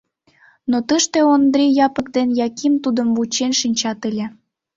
[0.69, 4.25] Но тыште Ондри Япык ден Яким тудым вучен шинчат ыле.